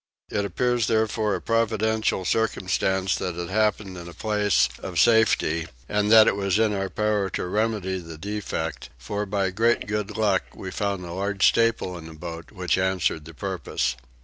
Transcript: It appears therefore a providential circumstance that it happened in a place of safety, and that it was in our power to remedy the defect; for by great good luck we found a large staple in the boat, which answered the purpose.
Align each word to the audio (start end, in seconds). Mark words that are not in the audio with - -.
It 0.31 0.45
appears 0.45 0.87
therefore 0.87 1.35
a 1.35 1.41
providential 1.43 2.25
circumstance 2.25 3.15
that 3.17 3.35
it 3.37 3.49
happened 3.51 3.99
in 3.99 4.07
a 4.07 4.15
place 4.15 4.67
of 4.79 4.99
safety, 4.99 5.67
and 5.87 6.11
that 6.11 6.25
it 6.27 6.35
was 6.35 6.57
in 6.57 6.73
our 6.73 6.89
power 6.89 7.29
to 7.29 7.45
remedy 7.45 7.99
the 7.99 8.17
defect; 8.17 8.89
for 8.97 9.27
by 9.27 9.51
great 9.51 9.85
good 9.85 10.17
luck 10.17 10.41
we 10.55 10.71
found 10.71 11.05
a 11.05 11.13
large 11.13 11.47
staple 11.47 11.95
in 11.99 12.07
the 12.07 12.13
boat, 12.15 12.51
which 12.51 12.79
answered 12.79 13.25
the 13.25 13.35
purpose. 13.35 13.95